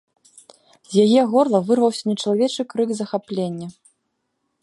З 0.93 1.03
яе 1.05 1.21
горла 1.33 1.59
вырваўся 1.67 2.03
нечалавечы 2.11 2.61
крык 2.73 2.89
захаплення. 3.01 3.67